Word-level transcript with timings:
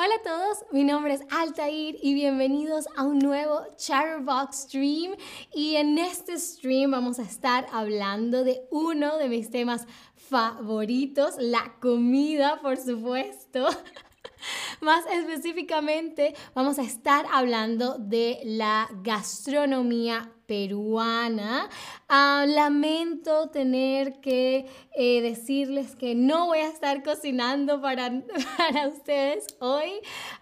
Hola 0.00 0.14
a 0.14 0.22
todos, 0.22 0.64
mi 0.70 0.84
nombre 0.84 1.12
es 1.12 1.22
Altair 1.28 1.96
y 2.00 2.14
bienvenidos 2.14 2.86
a 2.96 3.02
un 3.02 3.18
nuevo 3.18 3.62
Chatterbox 3.76 4.54
Stream. 4.54 5.16
Y 5.52 5.74
en 5.74 5.98
este 5.98 6.38
stream 6.38 6.92
vamos 6.92 7.18
a 7.18 7.22
estar 7.22 7.66
hablando 7.72 8.44
de 8.44 8.60
uno 8.70 9.18
de 9.18 9.28
mis 9.28 9.50
temas 9.50 9.88
favoritos, 10.14 11.34
la 11.40 11.74
comida, 11.80 12.60
por 12.62 12.76
supuesto. 12.76 13.66
Más 14.80 15.04
específicamente, 15.06 16.32
vamos 16.54 16.78
a 16.78 16.82
estar 16.82 17.26
hablando 17.32 17.98
de 17.98 18.38
la 18.44 18.88
gastronomía 19.02 20.32
peruana. 20.48 21.68
Ah, 22.08 22.46
lamento 22.48 23.50
tener 23.50 24.18
que 24.20 24.66
eh, 24.96 25.20
decirles 25.20 25.94
que 25.94 26.14
no 26.14 26.46
voy 26.46 26.60
a 26.60 26.68
estar 26.68 27.02
cocinando 27.04 27.82
para, 27.82 28.10
para 28.56 28.88
ustedes 28.88 29.46
hoy, 29.60 29.92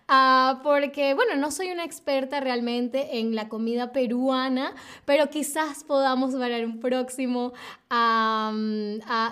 ah, 0.07 0.61
porque, 0.63 1.13
bueno, 1.15 1.35
no 1.35 1.51
soy 1.51 1.73
una 1.73 1.85
experta 1.85 2.39
realmente 2.39 3.19
en 3.19 3.35
la 3.35 3.49
comida 3.49 3.91
peruana, 3.93 4.75
pero 5.05 5.29
quizás 5.29 5.83
podamos 5.83 6.35
ver 6.37 6.65
un 6.65 6.79
próximo 6.79 7.53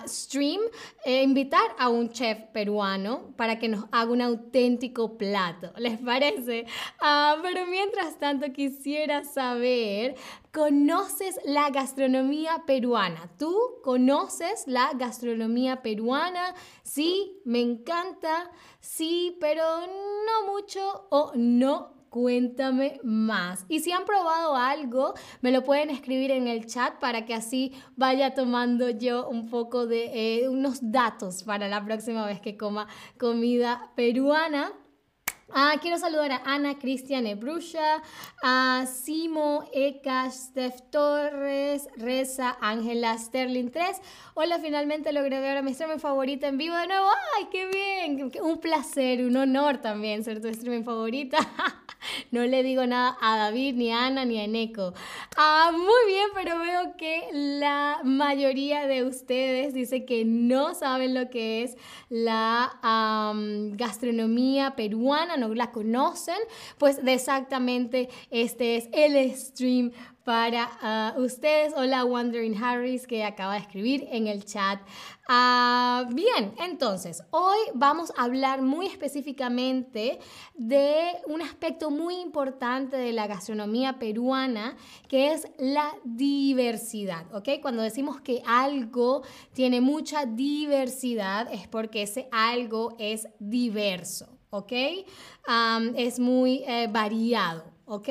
stream 0.07 0.61
e 1.05 1.23
invitar 1.23 1.75
a 1.79 1.89
un 1.89 2.11
chef 2.11 2.39
peruano 2.53 3.33
para 3.37 3.59
que 3.59 3.69
nos 3.69 3.85
haga 3.93 4.11
un 4.11 4.23
auténtico 4.23 5.17
plato. 5.17 5.73
¿Les 5.77 5.99
parece? 5.99 6.67
Ah, 7.01 7.37
pero 7.43 7.67
mientras 7.67 8.19
tanto 8.19 8.53
quisiera 8.53 9.25
saber 9.25 10.17
¿Conoces 10.55 11.41
la 11.45 11.71
gastronomía 11.71 12.63
peruana? 12.65 13.29
¿Tú 13.41 13.59
conoces 13.83 14.63
la 14.69 14.93
gastronomía 14.97 15.83
peruana? 15.83 16.55
Sí, 16.85 17.41
me 17.45 17.61
encanta. 17.61 18.53
Sí, 18.79 19.37
pero 19.41 19.65
no 19.81 20.53
mucho 20.53 21.09
o 21.11 21.33
no 21.35 22.07
cuéntame 22.09 23.01
más. 23.03 23.67
Y 23.69 23.81
si 23.81 23.91
han 23.91 24.05
probado 24.05 24.55
algo, 24.55 25.15
me 25.41 25.51
lo 25.51 25.65
pueden 25.65 25.91
escribir 25.91 26.31
en 26.31 26.47
el 26.47 26.67
chat 26.67 27.01
para 27.01 27.25
que 27.27 27.35
así 27.35 27.73
vaya 27.97 28.35
tomando 28.35 28.89
yo 28.91 29.29
un 29.29 29.49
poco 29.51 29.89
de 29.89 30.13
eh, 30.45 30.49
unos 30.49 30.93
datos 30.93 31.43
para 31.43 31.67
la 31.67 31.85
próxima 31.85 32.25
vez 32.27 32.41
que 32.41 32.57
coma 32.57 32.87
comida 33.19 33.91
peruana. 33.97 34.73
Ah, 35.53 35.77
quiero 35.81 35.99
saludar 35.99 36.33
a 36.33 36.43
Ana 36.47 36.79
Cristian 36.79 37.27
Ebrusha, 37.27 38.03
a 38.43 38.87
Simo 38.87 39.69
Eka, 39.75 40.31
Steph 40.31 40.81
Torres, 40.91 41.87
Reza, 41.97 42.57
Ángela 42.63 43.17
Sterling 43.19 43.69
3. 43.71 44.01
Hola, 44.35 44.59
finalmente 44.59 45.13
logré 45.13 45.41
ver 45.41 45.59
a 45.59 45.63
mi 45.63 45.73
streaming 45.73 45.99
favorita 45.99 46.49
en 46.49 46.57
vivo 46.57 46.75
de 46.77 46.87
nuevo. 46.87 47.07
¡Ay, 47.37 47.49
qué 47.53 47.67
bien! 47.67 48.33
Un 48.43 48.59
placer, 48.59 49.23
un 49.23 49.37
honor 49.37 49.79
también 49.79 50.25
ser 50.25 50.41
tu 50.41 50.49
streaming 50.49 50.83
favorita. 50.83 51.37
no 52.31 52.43
le 52.45 52.63
digo 52.63 52.87
nada 52.87 53.17
a 53.21 53.37
David, 53.37 53.75
ni 53.75 53.93
a 53.93 54.07
Ana, 54.07 54.25
ni 54.25 54.41
a 54.41 54.45
Eneco. 54.45 54.95
Ah, 55.37 55.71
muy 55.73 56.13
bien, 56.13 56.29
pero 56.35 56.59
veo 56.59 56.97
que 56.97 57.29
la 57.33 58.01
mayoría 58.03 58.87
de 58.87 59.05
ustedes 59.05 59.75
dice 59.75 60.05
que 60.05 60.25
no 60.25 60.75
saben 60.75 61.15
lo 61.15 61.29
que 61.31 61.63
es 61.63 61.77
la 62.09 62.79
gastronomía 63.77 64.75
peruana 64.77 65.34
no 65.37 65.55
la 65.55 65.71
conocen, 65.71 66.39
pues 66.79 66.99
exactamente 67.05 68.09
este 68.31 68.77
es 68.77 68.89
el 68.93 69.35
stream 69.35 69.93
para 70.25 70.71
ah, 70.81 71.15
ustedes. 71.19 71.75
Hola 71.77 72.05
Wandering 72.05 72.63
Harris 72.63 73.07
que 73.07 73.25
acaba 73.25 73.55
de 73.55 73.61
escribir 73.61 74.09
en 74.11 74.27
el 74.27 74.45
chat. 74.45 74.81
Ah, 75.29 76.07
bien, 76.11 76.55
entonces 76.59 77.23
hoy 77.31 77.59
vamos 77.75 78.13
a 78.17 78.25
hablar 78.25 78.63
muy 78.63 78.87
específicamente 78.87 80.19
de 80.55 81.13
un 81.27 81.43
aspecto 81.43 81.91
muy 81.91 82.17
importante 82.17 82.97
de 82.97 83.13
la 83.13 83.27
gastronomía 83.27 83.99
peruana 83.99 84.77
que 85.09 85.33
es 85.33 85.47
la 85.59 85.95
diversidad, 86.05 87.33
¿ok? 87.35 87.61
Cuando 87.61 87.83
decimos 87.83 88.21
que 88.21 88.43
algo 88.47 89.23
tiene 89.53 89.81
mucha 89.81 90.25
diversidad 90.27 91.53
es 91.53 91.69
porque 91.69 92.03
ese 92.03 92.29
algo 92.33 92.97
es 92.99 93.29
diverso. 93.39 94.34
¿Ok? 94.55 94.73
es 95.97 96.19
muy 96.21 96.63
eh, 96.67 96.89
variado, 96.91 97.65
¿ok? 97.87 98.09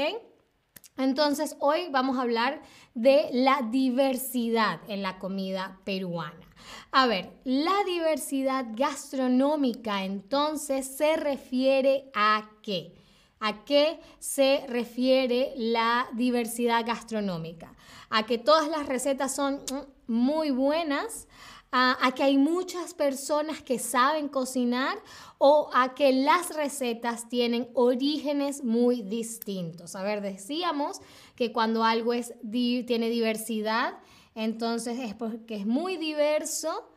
Entonces 0.97 1.55
hoy 1.59 1.87
vamos 1.89 2.17
a 2.17 2.21
hablar 2.21 2.61
de 2.93 3.29
la 3.31 3.61
diversidad 3.71 4.81
en 4.87 5.01
la 5.01 5.17
comida 5.17 5.79
peruana. 5.85 6.45
A 6.91 7.07
ver, 7.07 7.31
la 7.45 7.83
diversidad 7.85 8.65
gastronómica 8.73 10.03
entonces 10.03 10.85
se 10.85 11.15
refiere 11.15 12.11
a 12.13 12.49
qué? 12.61 12.93
¿A 13.39 13.65
qué 13.65 13.99
se 14.19 14.65
refiere 14.67 15.53
la 15.57 16.07
diversidad 16.13 16.85
gastronómica? 16.85 17.73
A 18.09 18.25
que 18.25 18.37
todas 18.37 18.69
las 18.69 18.85
recetas 18.85 19.35
son 19.35 19.55
mm, 19.55 20.11
muy 20.11 20.51
buenas, 20.51 21.27
a, 21.75 22.11
que 22.15 22.21
hay 22.21 22.37
muchas 22.37 22.93
personas 22.93 23.63
que 23.63 23.79
saben 23.79 24.27
cocinar 24.27 24.95
o 25.39 25.71
a 25.73 25.95
que 25.95 26.13
las 26.13 26.55
recetas 26.55 27.27
tienen 27.29 27.67
orígenes 27.73 28.63
muy 28.63 29.01
distintos. 29.01 29.95
A 29.95 30.03
ver, 30.03 30.21
decíamos 30.21 31.01
que 31.35 31.51
cuando 31.51 31.83
algo 31.83 32.13
es, 32.13 32.35
tiene 32.51 33.09
diversidad, 33.09 33.95
entonces 34.35 34.99
es 34.99 35.15
porque 35.15 35.55
es 35.55 35.65
muy 35.65 35.97
diverso 35.97 36.87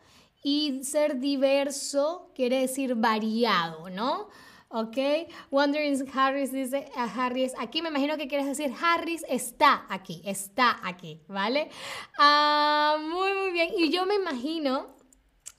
y 0.42 0.84
ser 0.84 1.20
diverso 1.20 2.30
quiere 2.34 2.60
decir 2.60 2.96
variado, 2.96 3.88
¿no? 3.88 4.28
¿Ok? 4.76 5.28
Wondering 5.50 6.06
Harris 6.12 6.52
dice 6.52 6.90
a 6.96 7.04
Harris, 7.04 7.52
aquí 7.58 7.80
me 7.80 7.88
imagino 7.88 8.18
que 8.18 8.28
quieres 8.28 8.46
decir 8.46 8.72
Harris 8.80 9.24
está 9.28 9.86
aquí, 9.88 10.20
está 10.24 10.78
aquí, 10.84 11.22
¿vale? 11.28 11.70
Ah, 12.18 12.96
muy, 13.00 13.32
muy 13.32 13.52
bien. 13.52 13.70
Y 13.78 13.90
yo 13.90 14.04
me 14.04 14.16
imagino 14.16 14.96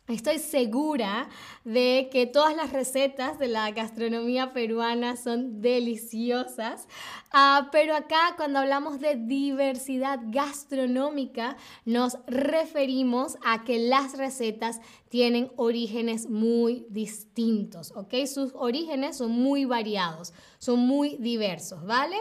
Estoy 0.07 0.39
segura 0.39 1.27
de 1.65 2.07
que 2.09 2.27
todas 2.27 2.55
las 2.55 2.71
recetas 2.71 3.37
de 3.39 3.49
la 3.49 3.69
gastronomía 3.71 4.53
peruana 4.53 5.17
son 5.17 5.59
deliciosas, 5.59 6.87
ah, 7.33 7.67
pero 7.73 7.93
acá 7.93 8.35
cuando 8.37 8.59
hablamos 8.59 9.01
de 9.01 9.17
diversidad 9.17 10.21
gastronómica 10.27 11.57
nos 11.83 12.19
referimos 12.25 13.37
a 13.43 13.65
que 13.65 13.79
las 13.79 14.17
recetas 14.17 14.79
tienen 15.09 15.51
orígenes 15.55 16.29
muy 16.29 16.85
distintos, 16.89 17.93
¿ok? 17.95 18.13
Sus 18.25 18.51
orígenes 18.55 19.17
son 19.17 19.31
muy 19.31 19.65
variados, 19.65 20.33
son 20.59 20.79
muy 20.79 21.17
diversos, 21.17 21.85
¿vale? 21.85 22.17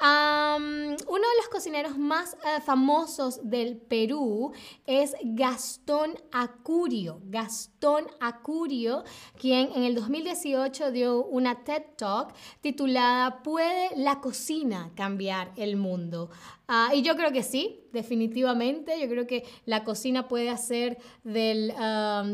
uno 0.00 0.96
de 1.06 1.36
los 1.38 1.48
cocineros 1.50 1.96
más 1.96 2.34
eh, 2.34 2.60
famosos 2.60 3.40
del 3.42 3.76
Perú 3.76 4.52
es 4.86 5.14
Gastón 5.22 6.14
Acurio. 6.32 7.20
Gastón 7.24 8.06
Acurio, 8.20 9.04
quien 9.38 9.70
en 9.74 9.84
el 9.84 9.94
2018 9.94 10.90
dio 10.90 11.24
una 11.24 11.64
TED 11.64 11.82
Talk 11.96 12.34
titulada 12.60 13.42
¿Puede 13.42 13.96
la 13.96 14.20
cocina 14.20 14.90
cambiar 14.94 15.52
el 15.56 15.76
mundo? 15.76 16.30
Ah, 16.66 16.92
y 16.94 17.02
yo 17.02 17.14
creo 17.14 17.30
que 17.30 17.42
sí, 17.42 17.84
definitivamente. 17.92 18.98
Yo 18.98 19.06
creo 19.06 19.26
que 19.26 19.44
la 19.66 19.84
cocina 19.84 20.28
puede 20.28 20.48
hacer 20.48 20.96
del, 21.24 21.74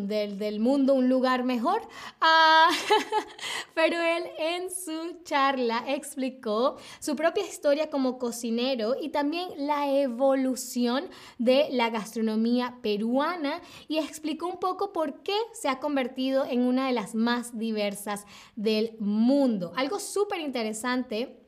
del, 0.07 0.61
mundo 0.61 0.95
un 0.95 1.09
lugar 1.09 1.43
mejor. 1.43 1.83
Ah, 2.21 2.69
pero 3.75 3.97
él 4.01 4.23
en 4.39 4.71
su 4.71 5.23
charla 5.25 5.83
explicó 5.89 6.77
su 7.01 7.17
propia 7.17 7.45
historia 7.45 7.91
como 7.91 8.19
cocinero 8.19 8.95
y 9.01 9.09
también 9.09 9.49
la 9.57 9.91
evolución 9.91 11.09
de 11.39 11.67
la 11.73 11.91
gastronomía 11.91 12.79
peruana 12.83 13.61
y 13.89 13.99
explicó 13.99 14.47
un 14.47 14.61
poco 14.61 14.93
por 14.93 15.25
qué 15.25 15.37
se 15.55 15.69
ha 15.69 15.81
convertido 15.81 16.45
en 16.45 16.61
una 16.61 16.87
de 16.87 16.93
las 16.93 17.17
más 17.17 17.59
diversas 17.59 18.27
del 18.55 18.97
mundo. 19.01 19.73
Algo 19.75 19.99
súper 19.99 20.39
interesante 20.41 21.40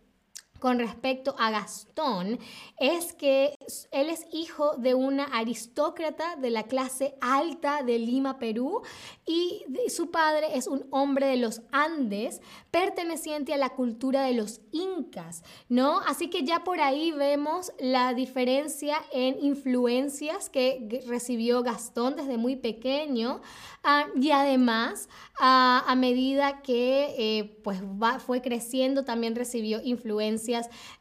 con 0.62 0.78
respecto 0.78 1.34
a 1.40 1.50
Gastón 1.50 2.38
es 2.78 3.14
que 3.14 3.56
él 3.90 4.08
es 4.08 4.28
hijo 4.32 4.76
de 4.76 4.94
una 4.94 5.24
aristócrata 5.24 6.36
de 6.36 6.50
la 6.50 6.62
clase 6.62 7.16
alta 7.20 7.82
de 7.82 7.98
Lima, 7.98 8.38
Perú, 8.38 8.80
y 9.26 9.64
su 9.88 10.12
padre 10.12 10.56
es 10.56 10.68
un 10.68 10.86
hombre 10.90 11.26
de 11.26 11.36
los 11.36 11.62
Andes 11.72 12.40
perteneciente 12.70 13.52
a 13.52 13.56
la 13.56 13.70
cultura 13.70 14.22
de 14.22 14.34
los 14.34 14.60
incas, 14.70 15.42
¿no? 15.68 15.98
Así 16.06 16.30
que 16.30 16.44
ya 16.44 16.62
por 16.62 16.80
ahí 16.80 17.10
vemos 17.10 17.72
la 17.80 18.14
diferencia 18.14 18.98
en 19.10 19.42
influencias 19.44 20.48
que 20.48 21.02
recibió 21.08 21.64
Gastón 21.64 22.14
desde 22.14 22.36
muy 22.36 22.54
pequeño 22.54 23.40
ah, 23.82 24.06
y 24.14 24.30
además 24.30 25.08
ah, 25.40 25.82
a 25.88 25.96
medida 25.96 26.62
que 26.62 27.16
eh, 27.18 27.60
pues 27.64 27.80
fue 28.24 28.40
creciendo 28.42 29.04
también 29.04 29.34
recibió 29.34 29.80
influencias 29.82 30.51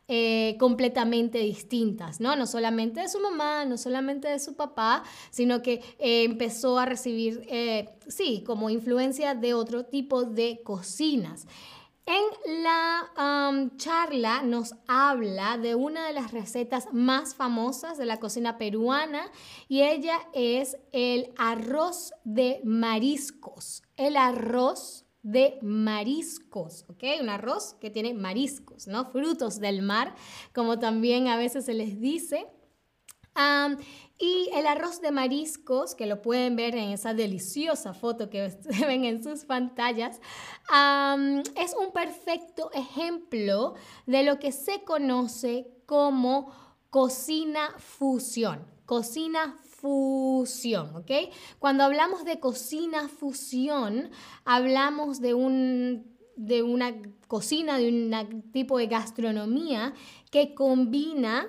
eh, 0.07 0.55
completamente 0.59 1.39
distintas, 1.39 2.19
¿no? 2.19 2.35
No 2.35 2.45
solamente 2.45 3.01
de 3.01 3.09
su 3.09 3.19
mamá, 3.19 3.65
no 3.65 3.77
solamente 3.77 4.27
de 4.27 4.39
su 4.39 4.55
papá, 4.55 5.03
sino 5.29 5.61
que 5.61 5.83
eh, 5.99 6.23
empezó 6.23 6.79
a 6.79 6.85
recibir, 6.85 7.45
eh, 7.49 7.89
sí, 8.07 8.43
como 8.45 8.69
influencia 8.69 9.35
de 9.35 9.53
otro 9.53 9.85
tipo 9.85 10.23
de 10.23 10.61
cocinas. 10.63 11.47
En 12.05 12.63
la 12.63 13.69
charla 13.77 14.41
nos 14.41 14.73
habla 14.87 15.57
de 15.57 15.75
una 15.75 16.07
de 16.07 16.13
las 16.13 16.31
recetas 16.31 16.87
más 16.91 17.35
famosas 17.35 17.97
de 17.97 18.05
la 18.05 18.19
cocina 18.19 18.57
peruana 18.57 19.31
y 19.69 19.83
ella 19.83 20.17
es 20.33 20.77
el 20.91 21.31
arroz 21.37 22.11
de 22.23 22.59
mariscos. 22.65 23.83
El 23.97 24.17
arroz 24.17 25.05
de 25.23 25.59
mariscos, 25.61 26.85
¿ok? 26.89 27.03
Un 27.21 27.29
arroz 27.29 27.75
que 27.79 27.89
tiene 27.89 28.13
mariscos, 28.13 28.87
¿no? 28.87 29.05
Frutos 29.05 29.59
del 29.59 29.81
mar, 29.81 30.15
como 30.53 30.79
también 30.79 31.27
a 31.27 31.37
veces 31.37 31.65
se 31.65 31.73
les 31.73 31.99
dice. 31.99 32.47
y 34.19 34.49
el 34.53 34.67
arroz 34.67 35.01
de 35.01 35.11
mariscos, 35.11 35.95
que 35.95 36.05
lo 36.05 36.21
pueden 36.21 36.55
ver 36.55 36.75
en 36.75 36.89
esa 36.89 37.13
deliciosa 37.13 37.93
foto 37.93 38.29
que 38.29 38.55
ven 38.87 39.05
en 39.05 39.23
sus 39.23 39.45
pantallas, 39.45 40.19
es 41.55 41.75
un 41.79 41.91
perfecto 41.93 42.71
ejemplo 42.73 43.75
de 44.05 44.23
lo 44.23 44.39
que 44.39 44.51
se 44.51 44.83
conoce 44.83 45.71
como 45.85 46.51
cocina 46.89 47.73
fusión. 47.77 48.65
Cocina 48.85 49.55
fusión, 49.63 49.70
¿ok? 49.83 51.11
Cuando 51.59 51.83
hablamos 51.83 52.25
de 52.25 52.39
cocina 52.39 53.07
fusión, 53.07 54.09
hablamos 54.45 55.21
de 55.21 55.33
un 55.33 56.11
de 56.37 56.63
una 56.63 56.95
cocina, 57.27 57.77
de 57.77 57.89
un 57.89 58.51
tipo 58.51 58.77
de 58.77 58.87
gastronomía 58.87 59.93
que 60.31 60.55
combina 60.55 61.47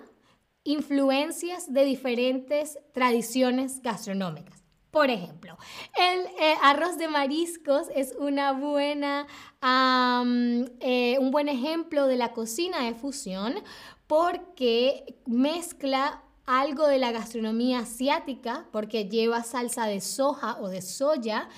influencias 0.65 1.73
de 1.73 1.85
diferentes 1.85 2.79
tradiciones 2.93 3.81
gastronómicas. 3.81 4.63
Por 4.91 5.09
ejemplo, 5.09 5.57
el 5.97 6.21
eh, 6.39 6.55
arroz 6.63 6.99
de 6.99 7.09
mariscos 7.09 7.89
es 7.95 8.15
una 8.19 8.53
buena, 8.53 9.27
eh, 10.81 11.17
un 11.19 11.31
buen 11.31 11.49
ejemplo 11.49 12.07
de 12.07 12.17
la 12.17 12.33
cocina 12.35 12.85
de 12.85 12.95
fusión 12.95 13.55
porque 14.07 15.17
mezcla 15.25 16.23
algo 16.47 16.87
de 16.87 16.99
la 16.99 17.13
gastronomía 17.13 17.81
asiática 17.81 18.67
porque 18.73 19.09
lleva 19.09 19.43
salsa 19.43 19.87
de 19.87 20.01
soja 20.01 20.59
o 20.61 20.69
de 20.69 20.83
soya 20.83 21.49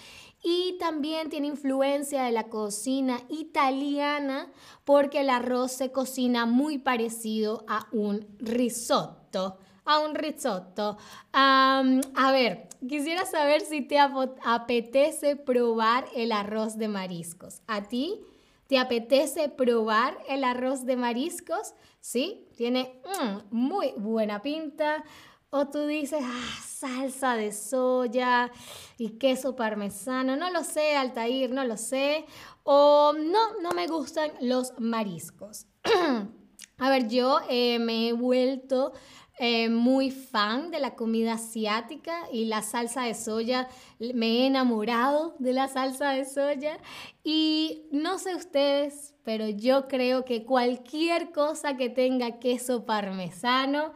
y 0.43 0.77
también 0.79 1.31
tiene 1.31 1.47
influencia 1.47 2.25
de 2.25 2.33
la 2.33 2.45
cocina 2.45 3.21
italiana 3.31 4.53
porque 4.85 5.21
el 5.21 5.31
arroz 5.31 5.73
se 5.73 5.91
cocina 5.91 6.45
muy 6.45 6.79
parecido 6.79 7.65
a 7.67 7.87
un 7.93 8.27
risotto. 8.39 9.59
A 9.87 10.01
un 10.01 10.15
risotto. 10.15 10.97
a 11.33 12.31
ver, 12.33 12.69
quisiera 12.87 13.27
saber 13.27 13.63
si 13.63 13.83
te 13.83 13.99
apetece 13.99 15.37
probar 15.37 16.07
el 16.15 16.33
arroz 16.33 16.77
de 16.79 16.89
mariscos. 16.89 17.61
¿A 17.67 17.83
ti? 17.83 18.21
¿Te 18.67 18.79
apetece 18.79 19.49
probar 19.49 20.19
el 20.29 20.45
arroz 20.45 20.85
de 20.87 20.97
mariscos? 20.97 21.75
Sí, 22.01 22.49
tiene 22.57 23.01
mm, 23.05 23.55
muy 23.55 23.93
buena 23.97 24.43
pinta. 24.43 25.05
O 25.51 25.69
tú 25.69 25.87
dices, 25.87 26.21
ah, 26.23 26.61
salsa 26.67 27.37
de 27.37 27.53
soya 27.53 28.51
y 28.99 29.11
queso 29.11 29.55
parmesano. 29.55 30.35
No 30.35 30.51
lo 30.51 30.65
sé, 30.65 30.97
Altair, 30.97 31.51
no 31.51 31.65
lo 31.65 31.77
sé. 31.77 32.27
O 32.65 33.13
no, 33.13 33.61
no 33.61 33.71
me 33.71 33.87
gustan 33.87 34.33
los 34.41 34.73
mariscos. 34.79 35.67
A 36.79 36.91
ver, 36.91 37.07
yo 37.07 37.39
eh, 37.49 37.79
me 37.79 38.09
he 38.09 38.13
vuelto 38.13 38.93
eh, 39.39 39.69
muy 39.69 40.13
fan 40.13 40.71
de 40.71 40.79
la 40.79 40.95
comida 40.95 41.35
asiática 41.35 42.29
y 42.31 42.45
la 42.45 42.63
salsa 42.63 43.03
de 43.03 43.15
soya. 43.15 43.69
Me 43.99 44.27
he 44.27 44.47
enamorado 44.47 45.35
de 45.41 45.53
la 45.53 45.67
salsa 45.67 46.11
de 46.11 46.25
soya 46.25 46.79
y 47.25 47.87
no 47.91 48.19
sé 48.19 48.37
ustedes, 48.37 49.15
pero 49.25 49.49
yo 49.49 49.89
creo 49.89 50.25
que 50.25 50.45
cualquier 50.45 51.33
cosa 51.33 51.77
que 51.77 51.89
tenga 51.89 52.39
queso 52.39 52.87
parmesano 52.87 53.93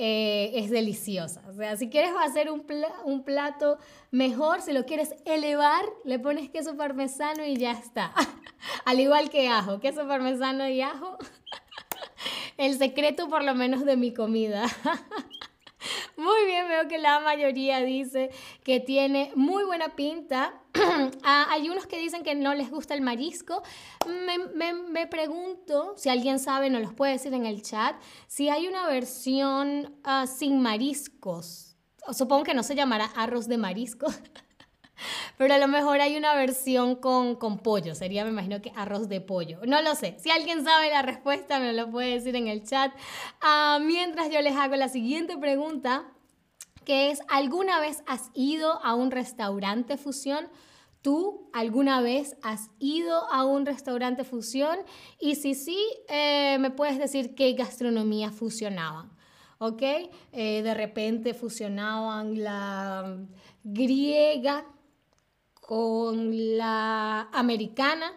eh, 0.00 0.52
es 0.54 0.70
deliciosa. 0.70 1.42
O 1.48 1.52
sea, 1.52 1.76
si 1.76 1.90
quieres 1.90 2.12
hacer 2.22 2.50
un, 2.50 2.64
un 3.04 3.24
plato 3.24 3.78
mejor, 4.10 4.62
si 4.62 4.72
lo 4.72 4.86
quieres 4.86 5.14
elevar, 5.26 5.84
le 6.04 6.18
pones 6.18 6.48
queso 6.48 6.76
parmesano 6.76 7.44
y 7.44 7.56
ya 7.56 7.72
está. 7.72 8.14
Al 8.86 9.00
igual 9.00 9.28
que 9.28 9.48
ajo, 9.48 9.80
queso 9.80 10.06
parmesano 10.06 10.68
y 10.68 10.80
ajo. 10.80 11.18
El 12.58 12.76
secreto 12.76 13.28
por 13.28 13.44
lo 13.44 13.54
menos 13.54 13.84
de 13.84 13.96
mi 13.96 14.12
comida. 14.12 14.66
Muy 16.16 16.46
bien, 16.46 16.66
veo 16.66 16.88
que 16.88 16.98
la 16.98 17.20
mayoría 17.20 17.80
dice 17.80 18.30
que 18.64 18.80
tiene 18.80 19.30
muy 19.36 19.64
buena 19.64 19.94
pinta. 19.94 20.60
Ah, 21.22 21.46
hay 21.50 21.68
unos 21.68 21.86
que 21.86 21.98
dicen 21.98 22.22
que 22.22 22.34
no 22.34 22.54
les 22.54 22.70
gusta 22.70 22.94
el 22.94 23.00
marisco. 23.00 23.62
Me, 24.06 25.06
pregunto, 25.06 25.94
si 25.96 26.08
alguien 26.08 26.38
sabe, 26.38 26.70
nos 26.70 26.82
los 26.82 26.94
puede 26.94 27.12
decir 27.12 27.34
en 27.34 27.46
el 27.46 27.62
chat, 27.62 27.96
si 28.26 28.48
hay 28.48 28.66
una 28.66 28.86
versión 28.88 29.96
ah, 30.04 30.26
sin 30.26 30.60
mariscos. 30.60 31.76
Supongo 32.12 32.44
que 32.44 32.54
no 32.54 32.62
se 32.62 32.74
llamará 32.74 33.06
arroz 33.16 33.46
de 33.46 33.58
marisco. 33.58 34.06
Pero 35.36 35.54
a 35.54 35.58
lo 35.58 35.68
mejor 35.68 36.00
hay 36.00 36.16
una 36.16 36.34
versión 36.34 36.96
con, 36.96 37.36
pollo, 37.58 37.94
sería 37.94 38.24
me 38.24 38.30
imagino 38.30 38.60
que 38.60 38.72
arroz 38.76 39.08
de 39.08 39.20
pollo. 39.20 39.60
No 39.66 39.82
lo 39.82 39.94
sé, 39.94 40.16
si 40.18 40.30
alguien 40.30 40.64
sabe 40.64 40.90
la 40.90 41.02
respuesta 41.02 41.58
me 41.60 41.72
lo 41.72 41.90
puede 41.90 42.14
decir 42.14 42.36
en 42.36 42.48
el 42.48 42.64
chat. 42.64 42.92
Ah, 43.40 43.78
mientras 43.80 44.30
yo 44.30 44.40
les 44.40 44.56
hago 44.56 44.76
la 44.76 44.88
siguiente 44.88 45.36
pregunta, 45.36 46.04
que 46.84 47.10
es, 47.10 47.20
¿alguna 47.28 47.80
vez 47.80 48.02
has 48.06 48.30
ido 48.32 48.82
a 48.84 48.94
un 48.94 49.10
restaurante 49.10 49.98
fusión? 49.98 50.48
¿Tú 51.02 51.48
alguna 51.52 52.00
vez 52.00 52.36
has 52.42 52.70
ido 52.78 53.30
a 53.30 53.44
un 53.44 53.66
restaurante 53.66 54.24
fusión? 54.24 54.78
Y 55.20 55.36
si 55.36 55.54
sí, 55.54 55.78
eh, 56.08 56.56
me 56.58 56.70
puedes 56.70 56.98
decir 56.98 57.34
qué 57.34 57.52
gastronomía 57.52 58.30
fusionaban. 58.30 59.10
¿Ok? 59.58 59.82
Eh, 60.32 60.62
de 60.62 60.74
repente 60.74 61.34
fusionaban 61.34 62.42
la 62.42 63.18
griega 63.64 64.64
con 65.68 66.56
la 66.56 67.28
americana. 67.30 68.10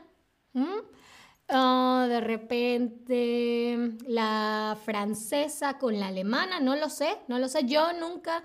Ah, 1.50 2.06
de 2.08 2.22
repente 2.22 3.98
la 4.08 4.78
francesa 4.86 5.78
con 5.78 6.00
la 6.00 6.08
alemana, 6.08 6.62
no 6.62 6.78
lo 6.78 6.88
sé, 6.88 7.18
no 7.28 7.40
lo 7.40 7.50
sé. 7.50 7.66
Yo 7.66 7.92
nunca 7.92 8.42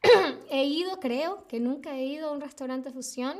he 0.50 0.64
ido, 0.64 1.00
creo 1.00 1.46
que 1.46 1.60
nunca 1.60 1.96
he 1.96 2.06
ido 2.06 2.30
a 2.30 2.32
un 2.32 2.40
restaurante 2.40 2.90
fusión. 2.90 3.36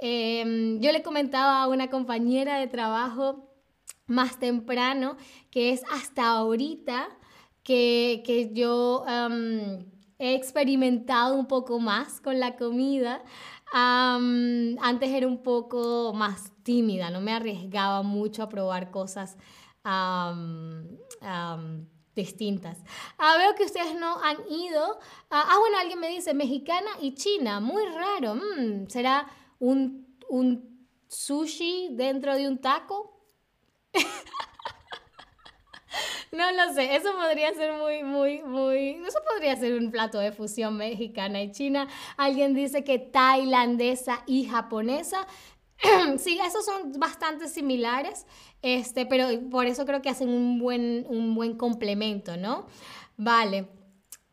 Em, 0.00 0.80
yo 0.80 0.90
le 0.90 1.04
comentaba 1.04 1.62
a 1.62 1.68
una 1.68 1.88
compañera 1.88 2.58
de 2.58 2.66
trabajo 2.66 3.48
más 4.08 4.40
temprano 4.40 5.16
que 5.52 5.70
es 5.70 5.82
hasta 5.92 6.30
ahorita 6.30 7.08
que, 7.62 8.50
yo 8.54 9.04
em, 9.06 9.86
he 10.18 10.34
experimentado 10.34 11.36
un 11.36 11.46
poco 11.46 11.78
más 11.78 12.20
con 12.20 12.40
la 12.40 12.56
comida 12.56 13.22
antes 13.72 15.10
era 15.10 15.26
un 15.26 15.42
poco 15.42 16.12
más 16.14 16.52
tímida, 16.62 17.10
no 17.10 17.20
me 17.20 17.32
arriesgaba 17.32 18.02
mucho 18.02 18.42
a 18.42 18.48
probar 18.48 18.90
cosas 18.90 19.36
distintas. 22.14 22.82
Ah, 23.16 23.36
veo 23.38 23.54
que 23.54 23.64
ustedes 23.64 23.94
no 23.94 24.20
han 24.22 24.36
ido. 24.50 24.98
Ah, 25.30 25.46
ah, 25.50 25.58
bueno, 25.60 25.78
alguien 25.78 26.00
me 26.00 26.08
dice 26.08 26.34
mexicana 26.34 26.90
y 27.00 27.14
china, 27.14 27.60
muy 27.60 27.84
raro. 27.86 28.34
Mm, 28.34 28.88
¿Será 28.88 29.26
un, 29.60 30.16
un 30.28 30.86
sushi 31.08 31.90
dentro 31.92 32.34
de 32.34 32.48
un 32.48 32.58
taco? 32.58 33.22
No 36.32 36.44
lo 36.52 36.72
sé, 36.74 36.94
eso 36.94 37.12
podría 37.14 37.52
ser 37.54 37.72
muy, 37.72 38.02
muy, 38.02 38.42
muy, 38.42 38.90
eso 39.06 39.18
podría 39.30 39.56
ser 39.56 39.74
un 39.74 39.90
plato 39.90 40.18
de 40.18 40.32
fusión 40.32 40.76
mexicana 40.76 41.42
y 41.42 41.52
china. 41.52 41.88
Alguien 42.16 42.54
dice 42.54 42.84
que 42.84 42.98
tailandesa 42.98 44.22
y 44.26 44.44
japonesa. 44.46 45.26
sí, 46.18 46.38
esos 46.44 46.64
son 46.64 46.92
bastante 46.98 47.48
similares, 47.48 48.26
este, 48.62 49.06
pero 49.06 49.28
por 49.50 49.66
eso 49.66 49.86
creo 49.86 50.02
que 50.02 50.10
hacen 50.10 50.28
un 50.28 50.58
buen, 50.58 51.06
un 51.08 51.34
buen 51.34 51.56
complemento, 51.56 52.36
¿no? 52.36 52.66
Vale. 53.16 53.77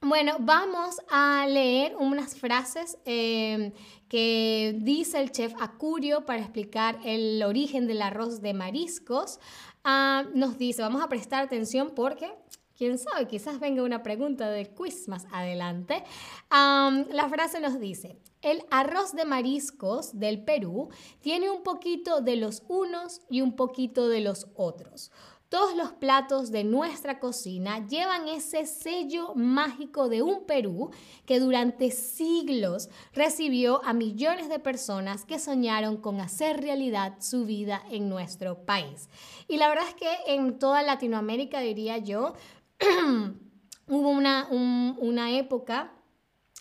Bueno, 0.08 0.36
vamos 0.40 0.98
a 1.10 1.48
leer 1.48 1.96
unas 1.96 2.36
frases 2.36 3.00
eh, 3.06 3.74
que 4.08 4.76
dice 4.78 5.20
el 5.20 5.32
chef 5.32 5.56
Acurio 5.60 6.28
para 6.28 6.42
explicar 6.42 7.00
el 7.04 7.42
origen 7.42 7.88
del 7.88 8.04
arroz 8.04 8.40
de 8.40 8.54
mariscos. 8.54 9.40
Ah, 9.84 10.26
nos 10.36 10.60
dice, 10.60 10.84
vamos 10.84 11.02
a 11.02 11.10
prestar 11.10 11.44
atención 11.44 11.94
porque, 11.96 12.32
quién 12.78 13.00
sabe, 13.00 13.28
quizás 13.28 13.60
venga 13.60 13.82
una 13.82 14.04
pregunta 14.04 14.48
de 14.52 14.68
quiz 14.76 15.08
más 15.08 15.26
adelante. 15.32 16.04
la 16.52 17.28
frase 17.28 17.60
nos 17.60 17.80
dice, 17.80 18.20
el 18.44 18.64
arroz 18.70 19.16
de 19.16 19.26
mariscos 19.26 20.20
del 20.20 20.44
Perú 20.44 20.90
tiene 21.20 21.50
un 21.50 21.64
poquito 21.64 22.22
de 22.22 22.36
los 22.36 22.62
unos 22.68 23.22
y 23.28 23.42
un 23.42 23.56
poquito 23.56 24.08
de 24.08 24.22
los 24.22 24.50
otros. 24.56 25.12
Todos 25.50 25.76
los 25.76 25.92
platos 25.94 26.52
de 26.52 26.64
nuestra 26.64 27.20
cocina 27.20 27.86
llevan 27.88 28.28
ese 28.28 28.66
sello 28.66 29.36
mágico 29.36 30.10
de 30.10 30.24
un 30.24 30.46
Perú 30.46 30.90
que 31.26 31.40
durante 31.40 31.92
siglos 31.92 32.90
recibió 33.14 33.84
a 33.86 33.94
millones 33.94 34.50
de 34.50 34.58
personas 34.58 35.24
que 35.24 35.38
soñaron 35.38 35.98
con 35.98 36.20
hacer 36.20 36.62
realidad 36.62 37.18
su 37.20 37.46
vida 37.46 37.84
en 37.92 38.10
nuestro 38.10 38.66
país. 38.66 39.08
Y 39.48 39.58
la 39.58 39.70
verdad 39.70 39.86
es 39.88 39.96
que 39.96 40.34
en 40.34 40.58
toda 40.58 40.82
Latinoamérica, 40.82 41.60
diría 41.60 42.00
yo, 42.00 42.34
hubo 43.88 44.10
una, 44.10 44.48
una 44.50 45.38
época 45.38 45.92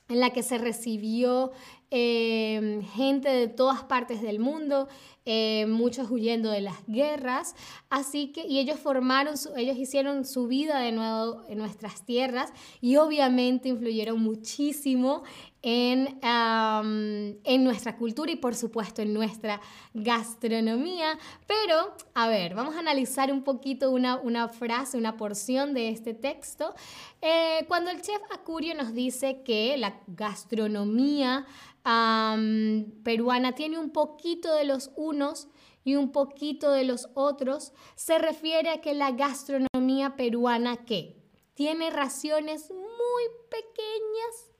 en 0.08 0.20
la 0.20 0.30
que 0.30 0.42
se 0.42 0.58
recibió 0.58 1.52
eh, 1.90 2.82
gente 2.94 3.28
de 3.28 3.48
todas 3.48 3.84
partes 3.84 4.22
del 4.22 4.38
mundo, 4.38 4.88
eh, 5.26 5.64
muchos 5.66 6.10
huyendo 6.10 6.50
de 6.50 6.60
las 6.60 6.86
guerras, 6.86 7.54
así 7.88 8.28
que, 8.28 8.46
y 8.46 8.58
ellos 8.58 8.78
formaron, 8.78 9.34
ellos 9.56 9.76
hicieron 9.78 10.26
su 10.26 10.46
vida 10.48 10.80
de 10.80 10.92
nuevo 10.92 11.42
en 11.48 11.56
nuestras 11.58 12.04
tierras 12.04 12.52
y 12.82 12.96
obviamente 12.96 13.70
influyeron 13.70 14.20
muchísimo 14.20 15.22
en, 15.62 16.18
en 16.22 17.64
nuestra 17.64 17.96
cultura 17.96 18.30
y 18.30 18.36
por 18.36 18.54
supuesto 18.54 19.00
en 19.00 19.14
nuestra 19.14 19.62
gastronomía. 19.94 21.18
Pero, 21.46 21.94
a 22.12 22.28
ver, 22.28 22.54
vamos 22.54 22.76
a 22.76 22.80
analizar 22.80 23.32
un 23.32 23.44
poquito 23.44 23.90
una, 23.90 24.16
una 24.16 24.48
frase, 24.48 24.98
una 24.98 25.16
porción 25.16 25.72
de 25.72 25.88
este 25.88 26.12
texto. 26.12 26.74
Eh, 27.22 27.64
cuando 27.66 27.90
el 27.90 28.02
chef 28.02 28.20
Acurio 28.30 28.74
nos 28.74 28.92
dice 28.92 29.40
que 29.42 29.78
la 29.78 29.98
gastronomía 30.06 31.46
peruana 31.84 33.52
tiene 33.54 33.78
un 33.78 33.90
poquito 33.90 34.54
de 34.54 34.64
los 34.64 34.90
unos 34.96 35.48
y 35.84 35.96
un 35.96 36.12
poquito 36.12 36.70
de 36.70 36.84
los 36.84 37.08
otros, 37.14 37.72
se 37.94 38.18
refiere 38.18 38.70
a 38.70 38.80
que 38.80 38.94
la 38.94 39.10
gastronomía 39.10 40.16
peruana 40.16 40.78
que 40.84 41.22
tiene 41.52 41.90
raciones 41.90 42.70
muy 42.70 43.24
pequeñas, 43.50 44.50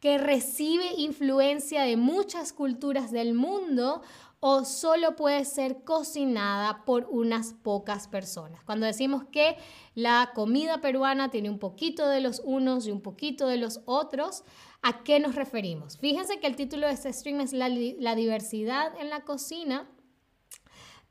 que 0.00 0.18
recibe 0.18 0.94
influencia 0.96 1.82
de 1.82 1.96
muchas 1.96 2.52
culturas 2.52 3.10
del 3.10 3.34
mundo 3.34 4.02
o 4.40 4.66
solo 4.66 5.16
puede 5.16 5.46
ser 5.46 5.84
cocinada 5.84 6.84
por 6.84 7.06
unas 7.08 7.54
pocas 7.54 8.08
personas. 8.08 8.62
Cuando 8.64 8.84
decimos 8.84 9.24
que 9.32 9.56
la 9.94 10.32
comida 10.34 10.82
peruana 10.82 11.30
tiene 11.30 11.48
un 11.48 11.58
poquito 11.58 12.06
de 12.06 12.20
los 12.20 12.42
unos 12.44 12.86
y 12.86 12.90
un 12.90 13.00
poquito 13.00 13.46
de 13.46 13.56
los 13.56 13.80
otros, 13.86 14.44
¿A 14.86 15.02
qué 15.02 15.18
nos 15.18 15.34
referimos? 15.34 15.96
Fíjense 15.96 16.40
que 16.40 16.46
el 16.46 16.56
título 16.56 16.86
de 16.86 16.92
este 16.92 17.10
stream 17.10 17.40
es 17.40 17.54
La, 17.54 17.70
diversidad 18.14 18.92
en 19.00 19.08
la 19.08 19.22
cocina. 19.24 19.88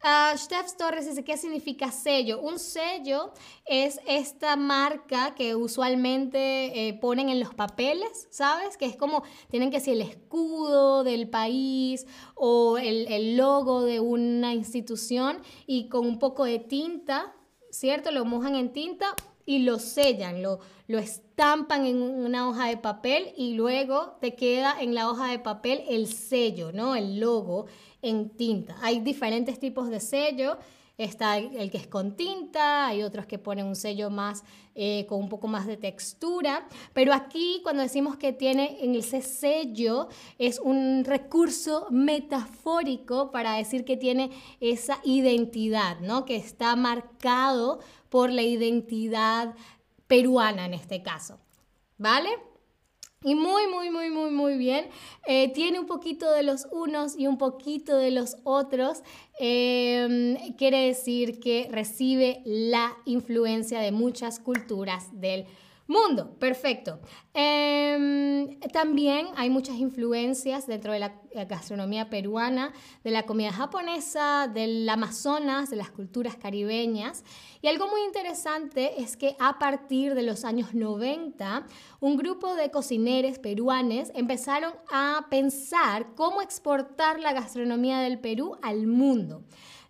Uh, 0.03 0.37
Steph 0.37 0.77
Torres 0.77 1.07
dice, 1.07 1.23
¿qué 1.23 1.37
significa 1.37 1.91
sello? 1.91 2.39
Un 2.39 2.59
sello 2.59 3.33
es 3.65 3.99
esta 4.05 4.57
marca 4.57 5.33
que 5.33 5.55
usualmente 5.55 6.87
eh, 6.87 6.93
ponen 6.93 7.29
en 7.29 7.39
los 7.39 7.55
papeles, 7.55 8.27
¿sabes? 8.29 8.77
Que 8.77 8.85
es 8.85 8.95
como, 8.95 9.23
tienen 9.49 9.71
que 9.71 9.79
ser 9.79 9.93
el 9.93 10.01
escudo 10.01 11.03
del 11.03 11.27
país 11.27 12.05
o 12.35 12.77
el, 12.77 13.11
el 13.11 13.37
logo 13.37 13.81
de 13.81 13.99
una 13.99 14.53
institución 14.53 15.41
y 15.65 15.89
con 15.89 16.05
un 16.05 16.19
poco 16.19 16.43
de 16.43 16.59
tinta, 16.59 17.35
¿cierto? 17.71 18.11
Lo 18.11 18.23
mojan 18.23 18.53
en 18.53 18.71
tinta, 18.71 19.15
y 19.45 19.59
lo 19.59 19.79
sellan, 19.79 20.41
lo, 20.41 20.59
lo 20.87 20.99
estampan 20.99 21.85
en 21.85 22.01
una 22.01 22.47
hoja 22.47 22.67
de 22.67 22.77
papel 22.77 23.33
y 23.35 23.53
luego 23.53 24.17
te 24.21 24.35
queda 24.35 24.75
en 24.79 24.93
la 24.95 25.09
hoja 25.09 25.29
de 25.29 25.39
papel 25.39 25.83
el 25.89 26.07
sello, 26.07 26.71
¿no? 26.71 26.95
El 26.95 27.19
logo 27.19 27.65
en 28.01 28.29
tinta. 28.29 28.77
Hay 28.81 28.99
diferentes 28.99 29.59
tipos 29.59 29.89
de 29.89 29.99
sello. 29.99 30.57
Está 30.97 31.37
el 31.37 31.71
que 31.71 31.77
es 31.77 31.87
con 31.87 32.15
tinta, 32.15 32.85
hay 32.87 33.01
otros 33.01 33.25
que 33.25 33.39
ponen 33.39 33.65
un 33.65 33.75
sello 33.75 34.11
más 34.11 34.43
eh, 34.75 35.07
con 35.07 35.19
un 35.19 35.27
poco 35.27 35.47
más 35.47 35.65
de 35.65 35.75
textura, 35.75 36.67
pero 36.93 37.13
aquí 37.13 37.61
cuando 37.63 37.81
decimos 37.81 38.15
que 38.15 38.31
tiene 38.31 38.77
en 38.83 38.93
ese 38.93 39.23
sello 39.23 40.07
es 40.37 40.59
un 40.59 41.03
recurso 41.03 41.87
metafórico 41.89 43.31
para 43.31 43.55
decir 43.55 43.85
que 43.85 43.97
tiene 43.97 44.29
esa 44.59 44.99
identidad, 45.03 45.99
¿no? 45.99 46.25
Que 46.25 46.35
está 46.35 46.75
marcado 46.75 47.79
por 48.09 48.31
la 48.31 48.43
identidad 48.43 49.55
peruana 50.05 50.67
en 50.67 50.75
este 50.75 51.01
caso. 51.01 51.39
¿Vale? 51.97 52.52
Y 53.23 53.35
muy, 53.35 53.67
muy, 53.67 53.89
muy, 53.89 54.09
muy, 54.09 54.31
muy 54.31 54.57
bien. 54.57 54.87
Eh, 55.25 55.51
tiene 55.53 55.79
un 55.79 55.85
poquito 55.85 56.29
de 56.31 56.43
los 56.43 56.67
unos 56.71 57.17
y 57.17 57.27
un 57.27 57.37
poquito 57.37 57.95
de 57.95 58.11
los 58.11 58.37
otros. 58.43 59.03
Em, 59.39 60.35
quiere 60.57 60.87
decir 60.87 61.39
que 61.39 61.67
recibe 61.71 62.41
la 62.45 62.93
influencia 63.05 63.79
de 63.79 63.91
muchas 63.91 64.39
culturas 64.39 65.09
del 65.19 65.41
Mundo, 65.41 65.63
perfecto. 66.39 66.99
Em, 67.33 68.59
también 68.71 69.27
hay 69.35 69.49
muchas 69.49 69.75
influencias 69.75 70.65
dentro 70.65 70.93
de 70.93 70.99
la 70.99 71.13
gastronomía 71.45 72.09
peruana, 72.09 72.71
de 73.03 73.11
la 73.11 73.23
comida 73.23 73.51
japonesa, 73.51 74.47
del 74.47 74.87
Amazonas, 74.87 75.69
de 75.69 75.75
las 75.75 75.89
culturas 75.89 76.37
caribeñas. 76.37 77.23
Y 77.61 77.67
algo 77.67 77.87
muy 77.87 78.01
interesante 78.03 79.01
es 79.01 79.17
que 79.17 79.35
a 79.39 79.59
partir 79.59 80.15
de 80.15 80.23
los 80.23 80.45
años 80.45 80.73
90, 80.73 81.65
un 81.99 82.17
grupo 82.17 82.55
de 82.55 82.71
cocineros 82.71 83.39
peruanos 83.39 84.09
empezaron 84.15 84.73
a 84.89 85.27
pensar 85.29 86.15
cómo 86.15 86.41
exportar 86.41 87.19
la 87.19 87.33
gastronomía 87.33 87.99
del 87.99 88.19
Perú 88.19 88.57
al 88.61 88.87
mundo. 88.87 89.43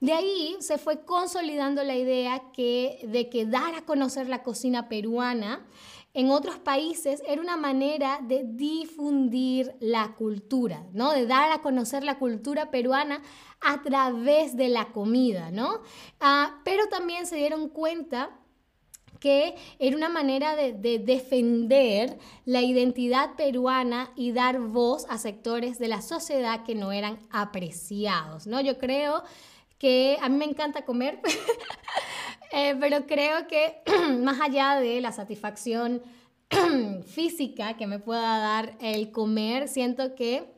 De 0.03 0.11
ahí 0.11 0.57
se 0.59 0.77
fue 0.77 1.05
consolidando 1.05 1.81
la 1.81 1.95
idea 1.95 2.51
que, 2.51 2.99
de 3.07 3.29
que 3.29 3.45
dar 3.45 3.73
a 3.73 3.85
conocer 3.85 4.27
la 4.27 4.43
cocina 4.43 4.89
peruana 4.89 5.65
en 6.13 6.29
otros 6.29 6.57
países 6.57 7.23
era 7.25 7.41
una 7.41 7.55
manera 7.55 8.19
de 8.21 8.43
difundir 8.43 9.73
la 9.79 10.13
cultura, 10.17 10.85
¿no? 10.91 11.13
De 11.13 11.25
dar 11.25 11.53
a 11.53 11.61
conocer 11.61 12.03
la 12.03 12.19
cultura 12.19 12.69
peruana 12.69 13.21
a 13.61 13.81
través 13.81 14.57
de 14.57 14.67
la 14.67 14.91
comida, 14.91 15.51
¿no? 15.51 15.79
Ah, 16.19 16.59
pero 16.65 16.89
también 16.89 17.25
se 17.25 17.37
dieron 17.37 17.69
cuenta 17.69 18.37
que 19.21 19.55
era 19.79 19.95
una 19.95 20.09
manera 20.09 20.57
de, 20.57 20.73
de, 20.73 20.99
defender 20.99 22.17
la 22.43 22.61
identidad 22.61 23.37
peruana 23.37 24.11
y 24.17 24.33
dar 24.33 24.59
voz 24.59 25.05
a 25.07 25.17
sectores 25.17 25.79
de 25.79 25.87
la 25.87 26.01
sociedad 26.01 26.65
que 26.65 26.75
no 26.75 26.91
eran 26.91 27.19
apreciados, 27.31 28.47
¿no? 28.47 28.59
Yo 28.59 28.77
creo 28.77 29.23
que 29.83 30.17
a 30.21 30.29
mí 30.29 30.37
me 30.37 30.45
encanta 30.45 30.85
comer, 30.85 31.19
eh, 32.53 32.73
pero 32.79 33.05
creo 33.05 33.47
que 33.49 33.81
más 34.21 34.39
allá 34.39 34.79
de 34.79 35.01
la 35.01 35.11
satisfacción 35.11 36.01
física 37.05 37.75
que 37.75 37.85
me 37.85 37.99
pueda 37.99 38.37
dar 38.37 38.77
el 38.79 39.11
comer, 39.11 39.67
siento 39.67 40.15
que 40.15 40.49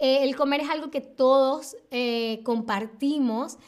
eh, 0.00 0.24
el 0.24 0.34
comer 0.34 0.62
es 0.62 0.70
algo 0.70 0.90
que 0.90 1.00
todos 1.00 1.76
eh, 1.92 2.40
compartimos 2.42 3.58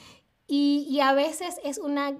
y, 0.50 0.98
a 1.00 1.12
veces 1.12 1.60
es 1.62 1.76
una, 1.76 2.16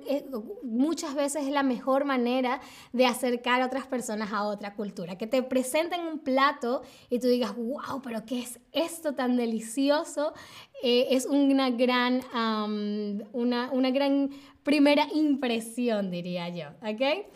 muchas 0.62 1.14
veces 1.14 1.46
es 1.46 1.50
la 1.50 1.62
mejor 1.62 2.04
manera 2.04 2.60
de 2.92 3.06
acercar 3.06 3.62
a 3.62 3.66
otras 3.66 3.86
personas 3.86 4.34
a 4.34 4.44
otra 4.44 4.74
cultura. 4.74 5.16
Que 5.16 5.26
te 5.26 5.42
presenten 5.42 6.02
un 6.02 6.18
plato 6.18 6.82
y 7.08 7.20
tú 7.20 7.28
digas, 7.28 7.56
wow, 7.56 8.02
pero 8.02 8.26
¿qué 8.26 8.40
es 8.40 8.60
esto 8.72 9.14
tan 9.14 9.38
delicioso? 9.38 10.34
Eh, 10.82 11.06
es 11.12 11.24
una 11.24 11.70
gran, 11.70 12.20
una, 13.32 13.70
una, 13.72 13.90
gran 13.90 14.28
primera 14.62 15.06
impresión, 15.14 16.10
diría 16.10 16.50
yo. 16.50 16.68
¿Ok? 16.82 17.26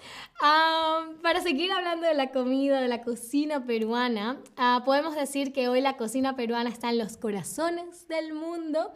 para 1.23 1.41
seguir 1.41 1.73
hablando 1.73 2.07
de 2.07 2.15
la 2.15 2.33
comida, 2.33 2.81
de 2.83 2.89
la 2.89 3.01
cocina 3.01 3.65
peruana, 3.65 4.43
ah, 4.57 4.83
podemos 4.85 5.15
decir 5.15 5.53
que 5.55 5.69
hoy 5.69 5.81
la 5.81 5.97
cocina 5.97 6.37
peruana 6.37 6.69
está 6.69 6.91
en 6.91 6.99
los 6.99 7.17
corazones 7.17 8.09
del 8.09 8.35
mundo. 8.35 8.93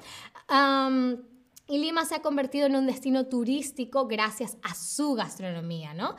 Y 1.69 1.79
Lima 1.79 2.05
se 2.05 2.15
ha 2.15 2.23
convertido 2.23 2.67
en 2.67 2.77
un 2.77 2.87
destino 2.87 3.27
turístico 3.27 4.07
gracias 4.07 4.57
a 4.63 4.75
su 4.75 5.15
gastronomía, 5.15 5.95
¿no? 5.95 6.15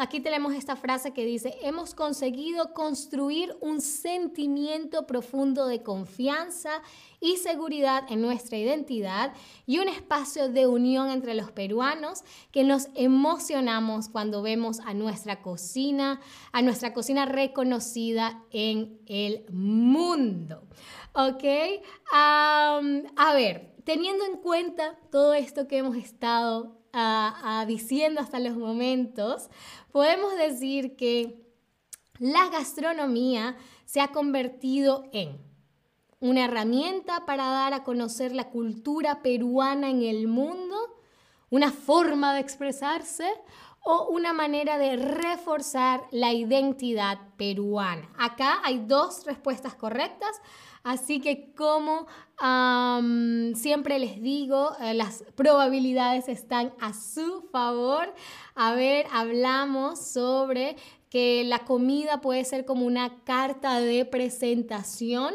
Aquí 0.00 0.20
tenemos 0.20 0.54
esta 0.54 0.76
frase 0.76 1.12
que 1.12 1.24
dice, 1.24 1.58
hemos 1.62 1.94
conseguido 1.94 2.72
construir 2.72 3.54
un 3.60 3.80
sentimiento 3.80 5.06
profundo 5.06 5.66
de 5.66 5.82
confianza 5.82 6.82
y 7.20 7.36
seguridad 7.36 8.04
en 8.08 8.22
nuestra 8.22 8.56
identidad 8.56 9.34
y 9.66 9.78
un 9.78 9.88
espacio 9.88 10.48
de 10.48 10.66
unión 10.66 11.10
entre 11.10 11.34
los 11.34 11.50
peruanos 11.50 12.24
que 12.50 12.64
nos 12.64 12.88
emocionamos 12.94 14.08
cuando 14.08 14.42
vemos 14.42 14.80
a 14.80 14.94
nuestra 14.94 15.42
cocina, 15.42 16.20
a 16.52 16.62
nuestra 16.62 16.94
cocina 16.94 17.26
reconocida 17.26 18.42
en 18.50 19.00
el 19.06 19.44
mundo. 19.50 20.62
¿Ok? 21.14 21.44
a 22.10 22.80
ver, 23.34 23.74
teniendo 23.84 24.24
en 24.24 24.38
cuenta 24.38 24.98
todo 25.10 25.34
esto 25.34 25.68
que 25.68 25.76
hemos 25.76 25.96
estado 25.96 26.81
diciendo 27.66 28.20
hasta 28.20 28.38
los 28.38 28.56
momentos, 28.56 29.48
podemos 29.92 30.36
decir 30.36 30.96
que 30.96 31.42
la 32.18 32.48
gastronomía 32.50 33.56
se 33.84 34.00
ha 34.00 34.08
convertido 34.08 35.08
en 35.12 35.38
una 36.20 36.44
herramienta 36.44 37.26
para 37.26 37.46
dar 37.46 37.74
a 37.74 37.82
conocer 37.82 38.32
la 38.32 38.50
cultura 38.50 39.22
peruana 39.22 39.90
en 39.90 40.02
el 40.02 40.28
mundo, 40.28 40.76
una 41.50 41.72
forma 41.72 42.32
de 42.34 42.40
expresarse 42.40 43.26
o 43.84 44.08
una 44.08 44.32
manera 44.32 44.78
de 44.78 44.96
reforzar 44.96 46.02
la 46.10 46.32
identidad 46.32 47.18
peruana. 47.36 48.08
Acá 48.16 48.60
hay 48.64 48.78
dos 48.86 49.24
respuestas 49.24 49.74
correctas, 49.74 50.40
así 50.84 51.20
que 51.20 51.52
como 51.54 52.06
siempre 53.54 53.98
les 53.98 54.20
digo, 54.20 54.72
eh, 54.80 54.94
las 54.94 55.24
probabilidades 55.36 56.28
están 56.28 56.72
a 56.80 56.92
su 56.92 57.42
favor. 57.52 58.12
A 58.54 58.74
ver, 58.74 59.06
hablamos 59.12 60.00
sobre 60.00 60.76
que 61.08 61.44
la 61.44 61.60
comida 61.60 62.20
puede 62.20 62.44
ser 62.44 62.64
como 62.64 62.86
una 62.86 63.22
carta 63.24 63.80
de 63.80 64.04
presentación 64.04 65.34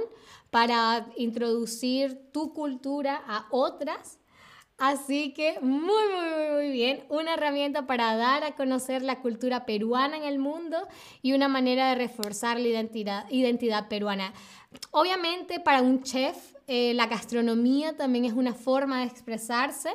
para 0.50 1.08
introducir 1.18 2.32
tu 2.32 2.54
cultura 2.54 3.22
a 3.28 3.48
otras. 3.52 4.20
Así 4.78 5.34
que 5.34 5.60
muy, 5.60 5.82
muy, 5.82 6.54
muy, 6.54 6.72
bien. 6.72 7.04
Una 7.10 7.34
herramienta 7.34 7.88
para 7.88 8.16
dar 8.16 8.44
a 8.44 8.56
conocer 8.56 9.02
la 9.02 9.22
cultura 9.22 9.66
peruana 9.66 10.18
en 10.18 10.24
el 10.24 10.38
mundo 10.38 10.78
y 11.24 11.34
una 11.34 11.48
manera 11.48 11.90
de 11.90 11.96
reforzar 11.96 12.60
la 12.60 12.68
identidad, 12.68 13.26
identidad 13.32 13.88
peruana. 13.88 14.34
Obviamente 14.92 15.60
para 15.60 15.82
un 15.82 16.04
chef 16.04 16.38
eh, 16.68 16.94
la 16.94 17.08
gastronomía 17.08 17.96
también 17.96 18.26
es 18.26 18.34
una 18.34 18.54
forma 18.54 19.00
de 19.00 19.06
expresarse, 19.06 19.90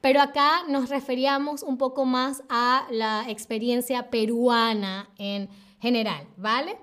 pero 0.00 0.20
acá 0.20 0.64
nos 0.68 0.90
referíamos 0.90 1.62
un 1.62 1.78
poco 1.78 2.04
más 2.04 2.42
a 2.48 2.86
la 2.90 3.24
experiencia 3.28 4.10
peruana 4.10 5.08
en 5.18 5.48
general, 5.80 6.26
¿vale? 6.36 6.76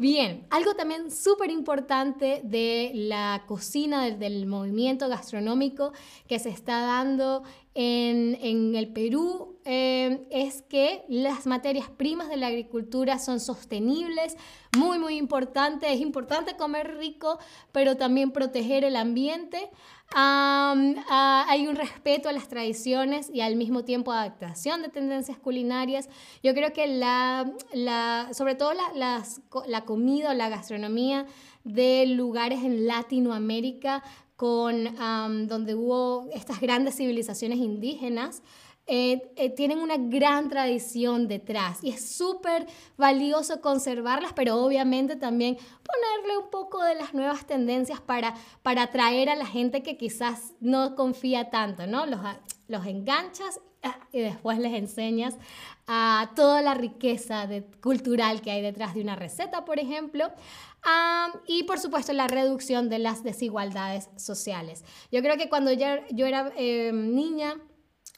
Bien, 0.00 0.46
algo 0.50 0.76
también 0.76 1.10
súper 1.10 1.50
importante 1.50 2.40
de 2.44 2.92
la 2.94 3.42
cocina, 3.48 4.08
del, 4.08 4.46
movimiento 4.46 5.08
gastronómico 5.08 5.92
que 6.28 6.38
se 6.38 6.50
está 6.50 6.82
dando 6.82 7.42
en, 7.74 8.74
el 8.74 8.88
Perú 8.88 9.58
eh, 9.64 10.26
es 10.30 10.62
que 10.62 11.04
las 11.08 11.46
materias 11.46 11.88
primas 11.90 12.28
de 12.28 12.36
la 12.36 12.48
agricultura 12.48 13.18
son 13.18 13.38
sostenibles, 13.38 14.36
muy, 14.76 14.98
muy 14.98 15.16
importante. 15.16 15.92
Es 15.92 16.00
importante 16.00 16.56
comer 16.56 16.96
rico, 16.96 17.38
pero 17.72 17.96
también 17.96 18.32
proteger 18.32 18.84
el 18.84 18.96
ambiente. 18.96 19.70
Ah, 20.14 21.44
hay 21.48 21.66
un 21.66 21.76
respeto 21.76 22.28
a 22.28 22.32
las 22.32 22.48
tradiciones 22.48 23.30
y 23.32 23.42
al 23.42 23.56
mismo 23.56 23.84
tiempo 23.84 24.10
adaptación 24.10 24.82
de 24.82 24.88
tendencias 24.88 25.38
culinarias. 25.38 26.08
Yo 26.42 26.54
creo 26.54 26.72
que 26.72 26.86
la, 26.86 27.52
la 27.72 28.30
sobre 28.32 28.54
todo 28.54 28.72
la, 28.72 29.22
la 29.66 29.84
comida 29.84 30.30
o 30.30 30.34
la 30.34 30.48
gastronomía 30.48 31.26
de 31.64 32.06
lugares 32.06 32.64
en 32.64 32.86
Latinoamérica 32.86 34.02
con, 34.38 35.48
donde 35.48 35.74
hubo 35.74 36.28
estas 36.32 36.60
grandes 36.60 36.94
civilizaciones 36.94 37.58
indígenas, 37.58 38.40
eh, 38.86 39.32
eh, 39.34 39.50
tienen 39.50 39.80
una 39.80 39.96
gran 39.96 40.48
tradición 40.48 41.26
detrás 41.26 41.82
y 41.82 41.90
es 41.90 42.16
súper 42.16 42.68
valioso 42.96 43.60
conservarlas, 43.60 44.32
pero 44.34 44.62
obviamente 44.64 45.16
también 45.16 45.56
ponerle 45.56 46.38
un 46.38 46.50
poco 46.50 46.84
de 46.84 46.94
las 46.94 47.14
nuevas 47.14 47.46
tendencias 47.46 48.00
para, 48.00 48.36
para 48.62 48.84
atraer 48.84 49.28
a 49.28 49.34
la 49.34 49.44
gente 49.44 49.82
que 49.82 49.96
quizás 49.96 50.54
no 50.60 50.94
confía 50.94 51.50
tanto, 51.50 51.88
¿no? 51.88 52.06
Los, 52.06 52.20
los 52.68 52.86
enganchas 52.86 53.60
ah, 53.82 53.98
y 54.12 54.20
después 54.20 54.60
les 54.60 54.72
enseñas 54.72 55.36
a 55.88 56.30
toda 56.36 56.62
la 56.62 56.74
riqueza 56.74 57.48
cultural 57.82 58.40
que 58.40 58.52
hay 58.52 58.62
detrás 58.62 58.94
de 58.94 59.00
una 59.00 59.16
receta, 59.16 59.64
por 59.64 59.80
ejemplo. 59.80 60.30
Y 61.46 61.64
por 61.64 61.78
supuesto 61.78 62.12
la 62.12 62.28
reducción 62.28 62.88
de 62.88 62.98
las 62.98 63.22
desigualdades 63.22 64.08
sociales. 64.16 64.84
Yo 65.10 65.22
creo 65.22 65.36
que 65.36 65.48
cuando 65.48 65.72
yo, 65.72 65.86
yo 66.10 66.26
era 66.26 66.52
eh, 66.56 66.92
niña, 66.92 67.56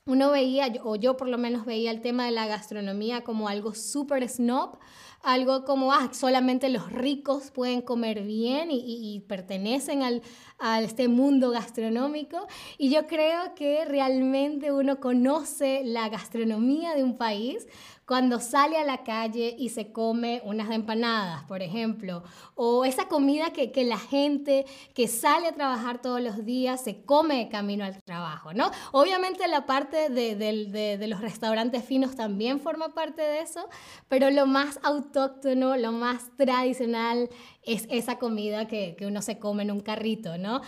uno 0.07 0.31
veía, 0.31 0.73
o 0.83 0.97
yo 0.97 1.17
por 1.17 1.29
lo 1.29 1.39
menos 1.39 1.65
veía 1.65 1.91
el 1.91 2.01
tema 2.01 2.25
de 2.25 2.33
la 2.33 2.47
gastronomía 2.47 3.23
como 3.23 3.49
algo 3.49 3.75
súper 3.75 4.29
snob, 4.29 4.79
algo 5.23 5.65
como, 5.65 5.93
ah, 5.93 6.11
solamente 6.13 6.71
los 6.71 6.91
ricos 6.91 7.51
pueden 7.51 7.83
comer 7.83 8.23
bien 8.23 8.71
y, 8.71 9.21
pertenecen 9.29 10.03
al, 10.03 10.23
a 10.59 10.81
este 10.81 11.09
mundo 11.09 11.51
gastronómico. 11.51 12.47
Y 12.79 12.91
yo 12.91 13.07
creo 13.07 13.55
que 13.55 13.85
realmente 13.85 14.73
uno 14.73 14.99
conoce 14.99 15.83
la 15.85 16.09
gastronomía 16.09 16.95
de 16.95 17.05
un 17.05 17.19
país 17.19 17.67
cuando 18.11 18.41
sale 18.41 18.77
a 18.77 18.83
la 18.83 19.05
calle 19.05 19.55
y 19.57 19.69
se 19.69 19.93
come 19.93 20.43
unas 20.45 20.69
empanadas, 20.73 21.45
por 21.45 21.63
ejemplo, 21.63 22.25
o 22.57 22.85
esa 22.85 23.07
comida 23.07 23.53
que, 23.53 23.71
que, 23.71 23.85
la 23.85 24.01
gente 24.01 24.67
que 24.95 25.07
sale 25.07 25.47
a 25.47 25.53
trabajar 25.53 26.03
todos 26.03 26.21
los 26.21 26.45
días 26.45 26.83
se 26.83 27.05
come 27.05 27.37
de 27.37 27.49
camino 27.49 27.85
al 27.85 28.03
trabajo, 28.03 28.53
¿no? 28.53 28.73
Obviamente 28.91 29.47
la 29.47 29.65
parte 29.65 30.09
de, 30.09 30.35
de, 30.35 30.99
de, 30.99 31.07
los 31.07 31.21
restaurantes 31.21 31.85
finos 31.85 32.17
también 32.17 32.59
forma 32.59 32.95
parte 32.95 33.23
de 33.23 33.43
eso, 33.43 33.69
pero 34.09 34.29
lo 34.31 34.45
más 34.45 34.81
autóctono, 34.83 35.77
lo 35.77 35.93
más 35.93 36.37
tradicional 36.37 37.31
es 37.63 37.87
esa 37.91 38.19
comida 38.19 38.67
que, 38.67 38.97
que 38.99 39.07
uno 39.07 39.23
se 39.23 39.39
come 39.39 39.63
en 39.63 39.71
un 39.71 39.83
carrito, 39.83 40.37
¿no? 40.37 40.63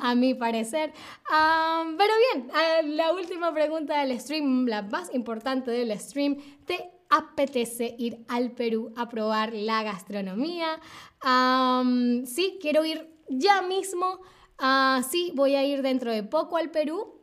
A 0.00 0.14
mi 0.14 0.34
parecer. 0.34 0.92
pero 1.28 2.12
bien, 2.32 2.96
la 2.96 3.12
última 3.12 3.52
pregunta 3.52 4.00
del 4.00 4.18
stream, 4.18 4.66
la 4.66 4.82
más 4.82 5.12
importante 5.14 5.70
del 5.70 5.98
stream, 5.98 6.36
¿te 6.64 6.90
apetece 7.10 7.94
ir 7.98 8.24
al 8.28 8.52
Perú 8.52 8.92
a 8.96 9.08
probar 9.08 9.52
la 9.52 9.82
gastronomía? 9.82 10.80
sí, 12.24 12.58
quiero 12.60 12.84
ir 12.84 13.10
ya 13.28 13.62
mismo. 13.62 14.20
Uh, 14.60 15.02
sí, 15.02 15.32
voy 15.34 15.54
a 15.54 15.64
ir 15.64 15.80
dentro 15.80 16.12
de 16.12 16.22
poco 16.22 16.56
al 16.58 16.70
Perú. 16.70 17.20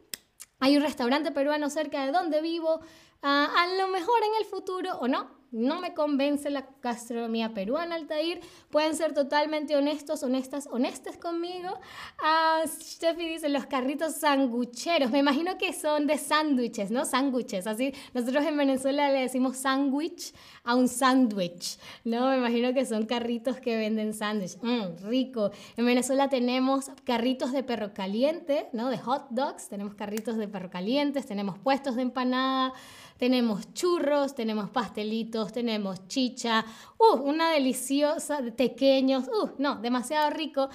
Hay 0.60 0.76
un 0.76 0.82
restaurante 0.82 1.32
peruano 1.32 1.70
cerca 1.70 2.04
de 2.04 2.12
donde 2.12 2.42
vivo. 2.42 2.82
Ah, 3.22 3.50
a 3.56 3.68
lo 3.78 3.88
mejor 3.90 4.20
en 4.24 4.40
el 4.40 4.46
futuro, 4.46 4.98
o 5.00 5.08
no, 5.08 5.37
no 5.58 5.82
me 5.82 5.93
convence 5.93 6.50
la 6.50 6.67
gastronomía 6.82 7.54
peruana, 7.54 7.96
Altair. 7.96 8.39
Pueden 8.70 8.96
ser 8.96 9.13
totalmente 9.13 9.76
honestos, 9.76 10.24
honestas, 10.24 10.70
honestas 10.72 11.17
conmigo. 11.17 11.80
Uh, 12.20 12.67
Steffi 12.67 13.28
dice, 13.28 13.50
los 13.50 13.65
carritos 13.65 14.15
sangucheros. 14.15 15.12
Me 15.12 15.20
imagino 15.20 15.58
que 15.58 15.74
son 15.74 16.08
de 16.08 16.17
sándwiches, 16.17 16.91
¿no? 16.91 17.06
Sándwiches. 17.06 17.67
Así, 17.67 17.93
nosotros 18.13 18.46
en 18.46 18.58
Venezuela 18.58 19.12
le 19.12 19.22
decimos 19.22 19.58
sándwich 19.58 20.34
a 20.63 20.76
un 20.76 20.88
sándwich, 20.88 21.80
¿no? 22.04 22.30
Me 22.30 22.38
imagino 22.38 22.74
que 22.74 22.86
son 22.86 23.06
carritos 23.06 23.60
que 23.60 23.76
venden 23.78 24.13
sándwich. 24.13 24.58
Mm, 24.62 25.08
rico. 25.08 25.52
En 25.76 25.86
Venezuela 25.86 26.30
tenemos 26.30 26.91
carritos 27.04 27.52
de 27.52 27.63
perro 27.63 27.93
caliente, 27.93 28.70
¿no? 28.74 28.89
De 28.89 28.98
hot 28.98 29.28
dogs. 29.32 29.70
Tenemos 29.70 29.96
carritos 29.96 30.38
de 30.38 30.48
perro 30.48 30.70
calientes, 30.70 31.26
tenemos 31.26 31.58
puestos 31.58 31.96
de 31.96 32.04
empanada. 32.04 32.74
Tenemos 33.17 33.74
churros, 33.74 34.36
tenemos 34.36 34.70
pastelitos, 34.70 35.47
tenemos 35.52 36.08
chicha, 36.08 36.66
uh, 36.98 37.16
una 37.16 37.52
deliciosa, 37.52 38.42
de 38.42 38.52
pequeños, 38.52 39.28
uh, 39.28 39.50
no, 39.58 39.76
demasiado 39.76 40.30
rico. 40.30 40.70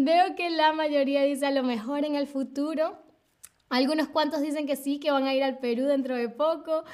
veo 0.00 0.36
que 0.36 0.50
la 0.50 0.72
mayoría 0.72 1.22
dice 1.22 1.46
a 1.46 1.50
lo 1.50 1.62
mejor 1.62 2.04
en 2.04 2.16
el 2.16 2.26
futuro. 2.26 2.98
Algunos 3.72 4.08
cuantos 4.08 4.42
dicen 4.42 4.66
que 4.66 4.76
sí, 4.76 5.00
que 5.00 5.10
van 5.10 5.24
a 5.24 5.32
ir 5.32 5.42
al 5.42 5.58
Perú 5.58 5.86
dentro 5.86 6.14
de 6.14 6.28
poco. 6.28 6.84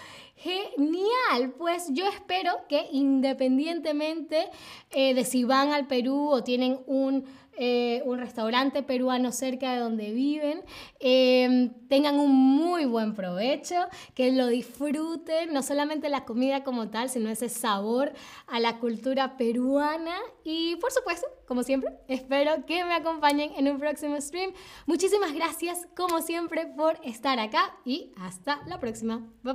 Genial, 0.40 1.54
pues 1.58 1.88
yo 1.90 2.06
espero 2.06 2.52
que 2.68 2.88
independientemente 2.92 4.48
eh, 4.90 5.14
de 5.14 5.24
si 5.24 5.44
van 5.44 5.72
al 5.72 5.86
Perú 5.86 6.28
o 6.30 6.44
tienen 6.44 6.78
un 6.86 7.24
eh, 7.60 8.02
un 8.04 8.20
restaurante 8.20 8.84
peruano 8.84 9.32
cerca 9.32 9.72
de 9.72 9.80
donde 9.80 10.12
viven, 10.12 10.62
em, 11.00 11.70
tengan 11.88 12.20
un 12.20 12.32
muy 12.32 12.84
buen 12.84 13.14
provecho, 13.16 13.74
que 14.14 14.30
lo 14.30 14.46
disfruten, 14.46 15.52
no 15.52 15.64
solamente 15.64 16.08
la 16.08 16.24
comida 16.24 16.62
como 16.62 16.88
tal, 16.88 17.10
sino 17.10 17.28
ese 17.28 17.48
sabor 17.48 18.12
a 18.46 18.60
la 18.60 18.78
cultura 18.78 19.36
peruana 19.36 20.14
y 20.44 20.76
por 20.76 20.92
supuesto, 20.92 21.26
como 21.48 21.64
siempre, 21.64 21.90
espero 22.06 22.64
que 22.64 22.84
me 22.84 22.94
acompañen 22.94 23.50
en 23.56 23.68
un 23.68 23.80
próximo 23.80 24.20
stream. 24.20 24.52
Muchísimas 24.86 25.34
gracias 25.34 25.88
como 25.96 26.22
siempre 26.22 26.64
por 26.64 27.00
estar 27.02 27.40
acá 27.40 27.76
y 27.84 28.12
hasta 28.18 28.62
la 28.66 28.78
próxima. 28.78 29.26
Bye 29.42 29.54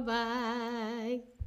bye. 0.74 1.43